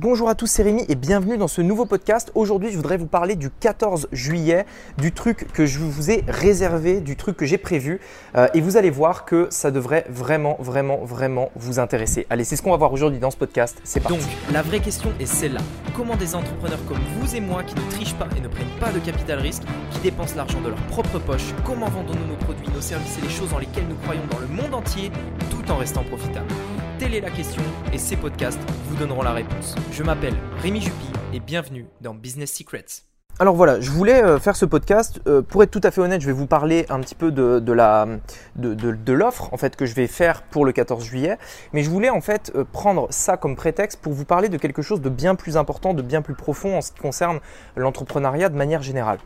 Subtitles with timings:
[0.00, 2.30] Bonjour à tous, c'est Rémi et bienvenue dans ce nouveau podcast.
[2.36, 4.64] Aujourd'hui, je voudrais vous parler du 14 juillet,
[4.96, 7.98] du truc que je vous ai réservé, du truc que j'ai prévu.
[8.36, 12.28] Euh, et vous allez voir que ça devrait vraiment, vraiment, vraiment vous intéresser.
[12.30, 13.76] Allez, c'est ce qu'on va voir aujourd'hui dans ce podcast.
[13.82, 14.18] C'est parti.
[14.18, 15.62] Donc, la vraie question est celle-là.
[15.96, 18.92] Comment des entrepreneurs comme vous et moi qui ne trichent pas et ne prennent pas
[18.92, 22.80] de capital risque, qui dépensent l'argent de leur propre poche, comment vendons-nous nos produits, nos
[22.80, 25.10] services et les choses dans lesquelles nous croyons dans le monde entier,
[25.50, 26.54] tout en restant profitables?
[26.98, 27.62] Telle est la question
[27.92, 28.58] et ces podcasts
[28.88, 29.76] vous donneront la réponse.
[29.92, 33.04] Je m'appelle Rémi Jupy et bienvenue dans Business Secrets.
[33.40, 35.20] Alors voilà, je voulais euh, faire ce podcast.
[35.28, 37.60] Euh, pour être tout à fait honnête, je vais vous parler un petit peu de,
[37.60, 41.38] de, l'offre en fait que je vais faire pour le 14 juillet.
[41.72, 44.82] Mais je voulais en fait euh, prendre ça comme prétexte pour vous parler de quelque
[44.82, 47.38] chose de bien plus important, de bien plus profond en ce qui concerne
[47.76, 49.18] l'entrepreneuriat de manière générale.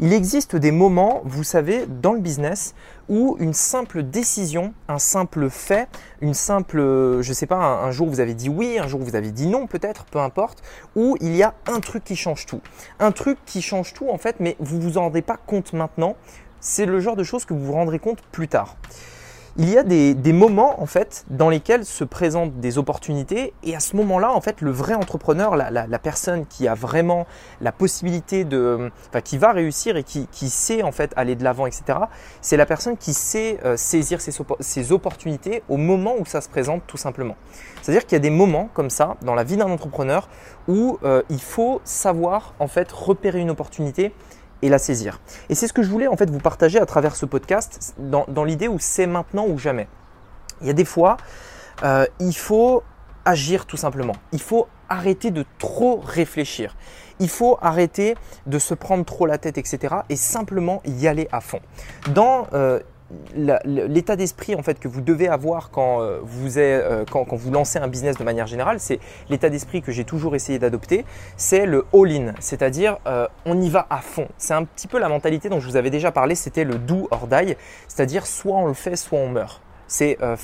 [0.00, 2.74] Il existe des moments, vous savez, dans le business
[3.10, 5.88] où une simple décision, un simple fait,
[6.22, 6.78] une simple,
[7.20, 9.66] je sais pas, un, jour vous avez dit oui, un jour vous avez dit non
[9.66, 10.62] peut-être, peu importe,
[10.94, 12.60] où il y a un truc qui change tout.
[13.00, 16.16] Un truc qui change tout en fait, mais vous vous en rendez pas compte maintenant.
[16.60, 18.76] C'est le genre de choses que vous vous rendrez compte plus tard
[19.56, 23.80] il y a des, moments en fait dans lesquels se présentent des opportunités et à
[23.80, 27.26] ce moment-là en fait le vrai entrepreneur, la, personne qui a vraiment
[27.60, 31.66] la possibilité de, enfin qui va réussir et qui, sait en fait aller de l'avant
[31.66, 31.98] etc.
[32.40, 36.82] C'est la personne qui sait euh, saisir ses, opportunités au moment où ça se présente
[36.86, 37.36] tout simplement.
[37.82, 40.28] C'est-à-dire qu'il y a des moments comme ça dans la vie d'un entrepreneur
[40.68, 44.12] où euh, il faut savoir en fait repérer une opportunité
[44.62, 45.20] et la saisir.
[45.48, 48.44] Et c'est ce que je voulais en fait vous partager à travers ce podcast dans,
[48.44, 49.88] l'idée où c'est maintenant ou jamais.
[50.60, 51.16] Il y a des fois,
[51.82, 52.82] euh, il faut
[53.24, 54.14] agir tout simplement.
[54.32, 56.76] Il faut arrêter de trop réfléchir.
[57.20, 58.16] Il faut arrêter
[58.46, 59.96] de se prendre trop la tête, etc.
[60.08, 61.60] et simplement y aller à fond.
[62.14, 62.80] Dans euh,
[63.34, 67.78] l'état d'esprit en fait que vous devez avoir quand euh, vous, euh, quand, vous lancez
[67.78, 71.04] un business de manière générale, c'est l'état d'esprit que j'ai toujours essayé d'adopter,
[71.36, 74.28] c'est le all-in, c'est-à-dire euh, on y va à fond.
[74.38, 77.08] C'est un petit peu la mentalité dont je vous avais déjà parlé, c'était le do
[77.10, 77.56] or die,
[77.88, 79.60] c'est-à-dire soit on le fait, soit on meurt.
[79.90, 80.36] C'est euh,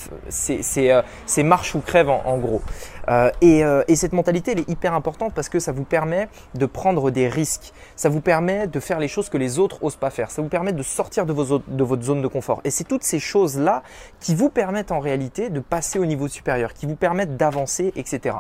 [0.51, 2.63] euh, marche ou crève en, gros.
[3.09, 7.13] Euh, et, cette mentalité, elle est hyper importante parce que ça vous permet de prendre
[7.13, 7.73] des risques.
[7.95, 10.33] Ça vous permet de faire les choses que les autres osent pas faire.
[10.33, 12.61] Ça vous permet de sortir de, vos, de votre zone de confort.
[12.65, 13.85] Et c'est toutes ces choses-là
[14.19, 18.39] qui vous permettent en réalité de passer au niveau supérieur, qui vous permettent d'avancer, etc.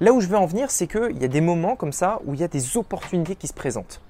[0.00, 2.34] Là où je veux en venir, c'est qu'il y a des moments comme ça où
[2.34, 4.00] il y a des opportunités qui se présentent.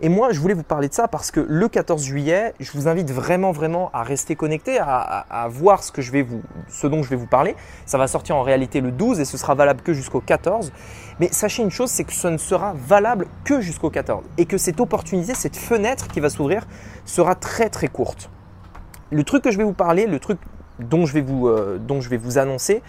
[0.00, 2.88] Et moi, je voulais vous parler de ça parce que le 14 juillet, je vous
[2.88, 7.02] invite vraiment, vraiment à rester connecté, à, voir ce, que je vais vous, ce dont
[7.02, 7.56] je vais vous parler.
[7.86, 10.72] Ça va sortir en réalité le 12 et ce sera valable que jusqu'au 14.
[11.20, 14.58] Mais sachez une chose, c'est que ce ne sera valable que jusqu'au 14 et que
[14.58, 16.66] cette opportunité, cette fenêtre qui va s'ouvrir
[17.04, 18.28] sera très, très courte.
[19.10, 20.38] Le truc que je vais vous parler, le truc
[20.78, 22.82] dont je vais vous, euh, dont je vais vous annoncer,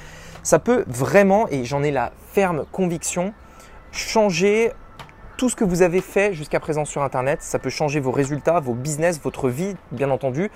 [0.44, 3.34] ça peut vraiment, et j'en ai la ferme conviction,
[3.92, 4.72] changer
[5.38, 7.42] tout ce que vous avez fait jusqu'à présent sur Internet.
[7.42, 10.50] Ça peut changer vos résultats, vos business, votre vie, bien entendu,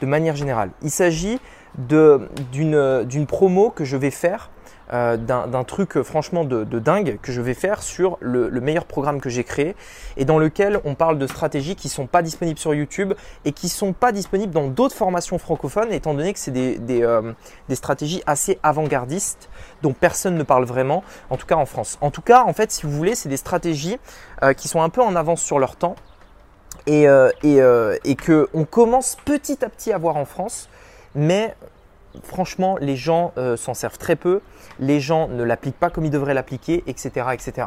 [0.00, 0.70] de manière générale.
[0.82, 1.40] Il s'agit
[1.78, 4.50] d'une promo que je vais faire
[4.92, 9.20] euh, d'un truc euh, franchement de, dingue que je vais faire sur le, meilleur programme
[9.20, 9.74] que j'ai créé
[10.16, 13.12] et dans lequel on parle de stratégies qui sont pas disponibles sur YouTube
[13.44, 17.02] et qui sont pas disponibles dans d'autres formations francophones étant donné que c'est des, des,
[17.02, 17.32] euh,
[17.68, 19.48] des, stratégies assez avant-gardistes
[19.82, 21.98] dont personne ne parle vraiment, en tout cas en France.
[22.00, 23.98] En tout cas, en fait, si vous voulez, c'est des stratégies
[24.56, 25.96] qui sont un peu en avance sur leur temps
[26.86, 27.06] et,
[27.42, 27.60] et,
[28.04, 30.68] et que on commence petit à petit à voir en France,
[31.16, 31.54] mais
[32.22, 34.40] franchement, les gens euh, s'en servent très peu,
[34.78, 37.66] les gens ne l'appliquent pas comme ils devraient l'appliquer, etc., etc.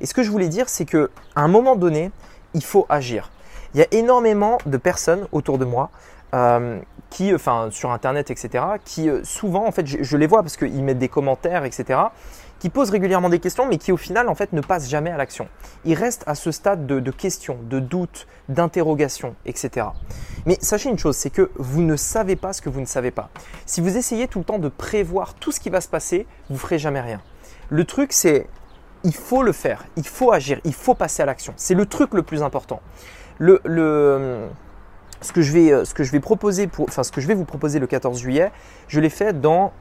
[0.00, 2.10] Et ce que je voulais dire, c'est qu'à un moment donné,
[2.54, 3.30] il faut agir.
[3.74, 5.90] Il y a énormément de personnes autour de moi
[6.34, 6.78] euh,
[7.10, 10.82] qui, enfin, sur Internet, etc., qui euh, souvent, en fait, je, les vois parce qu'ils
[10.82, 12.00] mettent des commentaires, etc.,
[12.62, 15.16] qui posent régulièrement des questions, mais qui au final, en fait, ne passent jamais à
[15.16, 15.48] l'action.
[15.84, 19.88] Ils restent à ce stade de, questions, de doutes, d'interrogations, etc.
[20.46, 23.10] Mais sachez une chose, c'est que vous ne savez pas ce que vous ne savez
[23.10, 23.30] pas.
[23.66, 26.56] Si vous essayez tout le temps de prévoir tout ce qui va se passer, vous
[26.56, 27.20] ferez jamais rien.
[27.68, 28.46] Le truc, c'est
[29.02, 31.54] il faut le faire, il faut agir, il faut passer à l'action.
[31.56, 32.80] C'est le truc le plus important.
[33.40, 34.38] Ce
[35.34, 37.44] que je vais, ce que je vais proposer pour, enfin ce que je vais vous
[37.44, 38.52] proposer le 14 juillet,
[38.86, 39.72] je l'ai fait dans,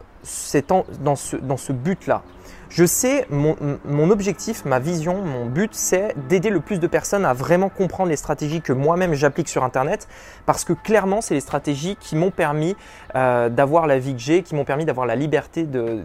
[1.00, 2.24] dans ce, dans ce but-là.
[2.72, 7.34] Je sais, mon, objectif, ma vision, mon but, c'est d'aider le plus de personnes à
[7.34, 10.08] vraiment comprendre les stratégies que moi-même j'applique sur Internet,
[10.46, 12.78] parce que clairement, c'est les stratégies qui m'ont permis
[13.16, 16.00] euh, d'avoir la vie que j'ai, qui m'ont permis d'avoir la liberté de,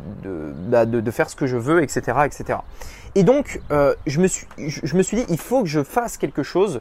[0.68, 2.18] bah, faire ce que je veux, etc.
[2.24, 2.58] etc.
[3.14, 6.80] Et donc, euh, je, me suis dit, il faut que je fasse quelque chose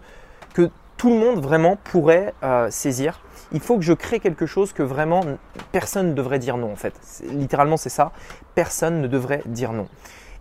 [0.56, 0.72] que
[1.06, 3.22] tout le monde vraiment pourrait euh, saisir
[3.52, 5.22] il faut que je crée quelque chose que vraiment
[5.72, 6.96] personne ne devrait dire non en fait.
[7.30, 8.12] Littéralement c'est ça,
[8.56, 9.88] personne ne devrait dire non.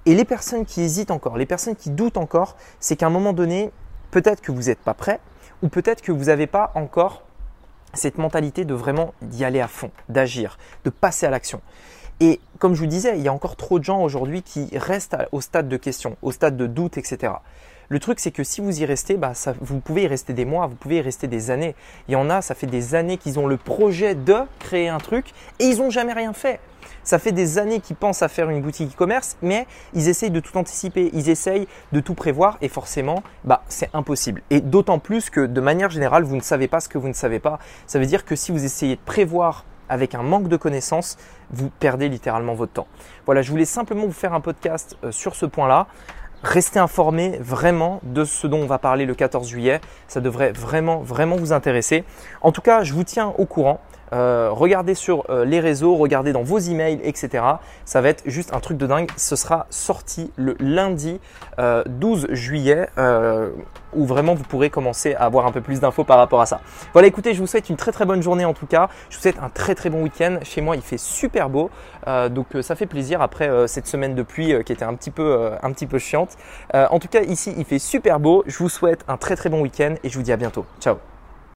[0.06, 3.34] Et les personnes qui hésitent encore, les personnes qui doutent encore, c'est qu'à un moment
[3.34, 3.72] donné,
[4.10, 5.20] peut-être que vous n'êtes pas prêt
[5.62, 7.24] ou peut-être que vous n'avez pas encore
[7.92, 11.60] cette mentalité de vraiment y aller à fond, d'agir, de passer à l'action.
[12.20, 15.18] Et comme je vous disais, il y a encore trop de gens aujourd'hui qui restent
[15.30, 17.34] au stade de questions, au stade de doute, etc.
[17.88, 20.66] Le truc, c'est que si vous y restez, bah, vous pouvez y rester des mois,
[20.66, 21.74] vous pouvez y rester des années.
[22.08, 24.98] Il y en a, ça fait des années qu'ils ont le projet de créer un
[24.98, 26.60] truc et ils n'ont jamais rien fait.
[27.02, 30.40] Ça fait des années qu'ils pensent à faire une boutique e-commerce, mais ils essayent de
[30.40, 34.42] tout anticiper, ils essayent de tout prévoir et forcément, bah, c'est impossible.
[34.50, 37.14] Et d'autant plus que de manière générale, vous ne savez pas ce que vous ne
[37.14, 37.58] savez pas.
[37.86, 41.18] Ça veut dire que si vous essayez de prévoir avec un manque de connaissances,
[41.50, 42.88] vous perdez littéralement votre temps.
[43.26, 45.86] Voilà, je voulais simplement vous faire un podcast euh, sur ce point-là.
[46.44, 49.80] Restez informés vraiment de ce dont on va parler le 14 juillet.
[50.08, 52.04] Ça devrait vraiment, vraiment vous intéresser.
[52.42, 53.80] En tout cas, je vous tiens au courant.
[54.12, 57.44] Euh, regardez sur euh, les réseaux, regardez dans vos emails, etc.
[57.84, 59.10] Ça va être juste un truc de dingue.
[59.16, 61.20] Ce sera sorti le lundi
[61.58, 62.88] 12 euh, juillet
[63.96, 66.60] où vraiment vous pourrez commencer à avoir un peu plus d'infos par rapport à ça.
[66.92, 68.88] Voilà, écoutez, je vous souhaite une très très bonne journée en tout cas.
[69.08, 70.38] Je vous souhaite un très très bon week-end.
[70.42, 71.70] Chez moi, il fait super beau,
[72.30, 75.72] donc ça fait plaisir après cette semaine de pluie qui était un petit peu un
[75.72, 76.36] petit peu chiante.
[76.72, 78.42] en tout cas, ici, il fait super beau.
[78.46, 80.66] Je vous souhaite un très très bon week-end et je vous dis à bientôt.
[80.80, 80.96] Ciao